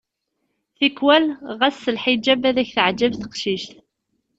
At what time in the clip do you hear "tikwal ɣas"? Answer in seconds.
0.77-1.75